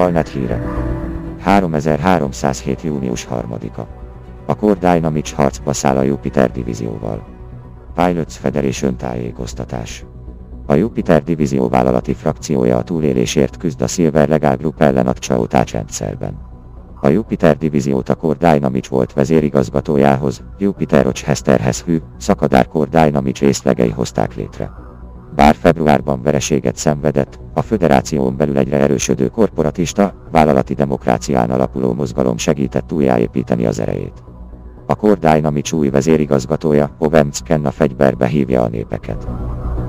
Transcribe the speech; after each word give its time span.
Valnet 0.00 0.28
híre. 0.28 0.62
3307. 1.38 2.82
június 2.82 3.26
3-a. 3.30 3.80
A 4.46 4.56
Core 4.56 4.94
Dynamics 4.94 5.32
harcba 5.32 5.72
száll 5.72 5.96
a 5.96 6.02
Jupiter 6.02 6.50
divízióval. 6.50 7.24
Pilots 7.94 8.36
Federation 8.36 8.96
tájékoztatás. 8.96 10.04
A 10.66 10.74
Jupiter 10.74 11.22
divízió 11.22 11.68
vállalati 11.68 12.14
frakciója 12.14 12.76
a 12.76 12.82
túlélésért 12.82 13.56
küzd 13.56 13.82
a 13.82 13.86
Silver 13.86 14.28
Legal 14.28 14.56
Group 14.56 14.80
ellen 14.80 15.06
a 15.06 15.12
Chao 15.12 15.46
rendszerben. 15.72 16.38
A 17.00 17.08
Jupiter 17.08 17.56
divíziót 17.56 18.08
a 18.08 18.14
Core 18.14 18.52
Dynamics 18.52 18.88
volt 18.88 19.12
vezérigazgatójához, 19.12 20.42
Jupiter 20.58 21.04
Rochesterhez 21.04 21.82
hű, 21.82 21.98
Szakadár 22.16 22.68
Core 22.68 23.04
Dynamics 23.04 23.40
részlegei 23.40 23.90
hozták 23.90 24.34
létre. 24.34 24.70
Bár 25.40 25.54
februárban 25.54 26.22
vereséget 26.22 26.76
szenvedett, 26.76 27.40
a 27.54 27.62
föderáción 27.62 28.36
belül 28.36 28.58
egyre 28.58 28.76
erősödő 28.76 29.28
korporatista, 29.28 30.14
vállalati 30.30 30.74
demokrácián 30.74 31.50
alapuló 31.50 31.92
mozgalom 31.92 32.36
segített 32.36 32.92
újjáépíteni 32.92 33.66
az 33.66 33.80
erejét. 33.80 34.22
A 34.86 34.94
Core 34.94 35.40
új 35.72 35.88
vezérigazgatója, 35.88 36.90
Ovemc 36.98 37.38
Kenna 37.38 37.70
fegyverbe 37.70 38.26
hívja 38.26 38.62
a 38.62 38.68
népeket. 38.68 39.26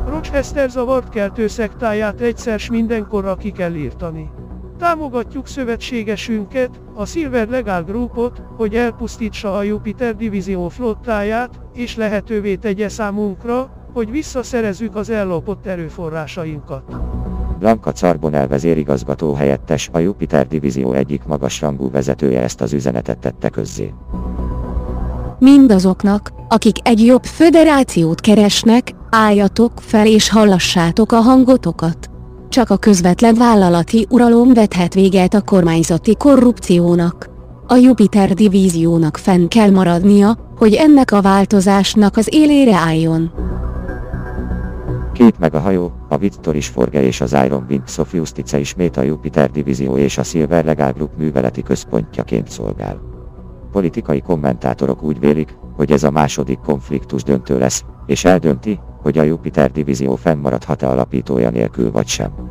Rochester 0.10 0.70
zavart 0.70 1.10
keltő 1.10 1.48
szektáját 1.48 2.22
egyszer 2.22 2.60
s 2.60 2.70
mindenkorra 2.70 3.36
ki 3.36 3.52
kell 3.52 3.74
írtani. 3.74 4.30
Támogatjuk 4.78 5.48
szövetségesünket, 5.48 6.82
a 6.94 7.06
Silver 7.06 7.48
Legal 7.48 7.84
Groupot, 7.84 8.42
hogy 8.58 8.76
elpusztítsa 8.76 9.56
a 9.56 9.64
Jupiter 9.64 10.16
divízió 10.16 10.70
flottáját, 10.70 11.60
és 11.74 11.96
lehetővé 11.96 12.56
tegye 12.56 12.90
számunkra, 12.90 13.80
hogy 13.94 14.12
visszaszerezzük 14.12 14.96
az 14.96 15.10
ellopott 15.10 15.66
erőforrásainkat. 15.66 16.84
Blanka 17.60 17.92
Carbonel 17.92 18.48
vezérigazgató 18.48 19.34
helyettes, 19.34 19.90
a 19.94 20.00
Jupiter 20.00 20.48
divízió 20.48 20.94
egyik 20.94 21.24
magasrangú 21.24 21.92
vezetője 21.92 22.42
ezt 22.42 22.62
az 22.62 22.74
üzenetet 22.74 23.18
tette 23.18 23.50
közzé. 23.50 23.94
Mindazoknak, 25.40 26.32
akik 26.50 26.88
egy 26.88 27.06
jobb 27.06 27.24
föderációt 27.24 28.22
keresnek, 28.22 28.92
álljatok 29.10 29.72
fel 29.76 30.08
és 30.08 30.30
hallassátok 30.30 31.12
a 31.12 31.20
hangotokat. 31.20 32.10
Csak 32.50 32.70
a 32.70 32.78
közvetlen 32.78 33.36
vállalati 33.36 34.08
uralom 34.10 34.54
vethet 34.54 34.94
véget 34.94 35.34
a 35.34 35.42
kormányzati 35.42 36.16
korrupciónak. 36.16 37.30
A 37.68 37.76
Jupiter 37.76 38.34
divíziónak 38.34 39.18
fenn 39.18 39.48
kell 39.48 39.70
maradnia, 39.70 40.38
hogy 40.58 40.74
ennek 40.74 41.12
a 41.12 41.22
változásnak 41.22 42.18
az 42.18 42.28
élére 42.32 42.76
álljon. 42.76 43.32
Két 45.22 45.40
meg 45.40 45.56
a 45.56 45.60
hajó, 45.60 45.92
a 46.10 46.18
Victor 46.18 46.56
is 46.56 46.68
Forge 46.68 47.02
és 47.02 47.22
az 47.22 47.34
Iron 47.46 47.66
Wind 47.70 47.90
Sophiustice 47.90 48.60
ismét 48.60 48.98
a 48.98 49.02
Jupiter 49.02 49.52
divízió 49.52 49.98
és 49.98 50.18
a 50.18 50.24
Silver 50.24 50.66
Legal 50.66 50.92
Group 50.92 51.18
műveleti 51.18 51.64
központjaként 51.64 52.50
szolgál. 52.50 53.02
Politikai 53.72 54.22
kommentátorok 54.22 55.04
úgy 55.04 55.20
vélik, 55.20 55.58
hogy 55.76 55.92
ez 55.92 56.04
a 56.04 56.12
második 56.12 56.60
konfliktus 56.60 57.24
döntő 57.24 57.58
lesz, 57.58 57.86
és 58.06 58.26
eldönti, 58.26 58.80
hogy 59.02 59.18
a 59.18 59.24
Jupiter 59.24 59.72
divízió 59.72 60.16
fennmaradhat-e 60.16 60.90
alapítója 60.90 61.50
nélkül 61.50 61.92
vagy 61.92 62.08
sem. 62.08 62.51